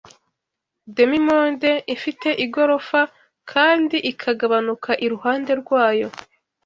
demi-monde 0.95 1.71
ifite 1.95 2.29
igorofa 2.45 3.01
kandi 3.51 3.97
ikagabanuka 4.11 4.91
iruhande 5.05 5.51
rwayo 5.61 6.07